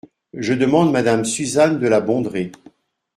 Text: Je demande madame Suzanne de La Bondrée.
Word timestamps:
Je 0.33 0.53
demande 0.55 0.91
madame 0.91 1.23
Suzanne 1.25 1.77
de 1.79 1.87
La 1.87 2.01
Bondrée. 2.01 2.51